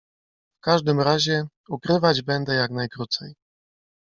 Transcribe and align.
"W 0.57 0.61
każdym 0.61 1.01
razie 1.01 1.43
ukrywać 1.69 2.21
będę 2.21 2.55
jak 2.55 2.71
najkrócej." 2.71 3.33